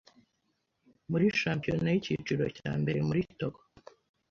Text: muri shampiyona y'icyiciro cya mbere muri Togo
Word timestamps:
muri 1.09 1.25
shampiyona 1.41 1.87
y'icyiciro 1.93 2.45
cya 2.57 2.71
mbere 2.81 2.99
muri 3.07 3.21
Togo 3.39 3.59